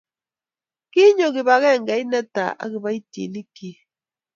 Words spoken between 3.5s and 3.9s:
kyi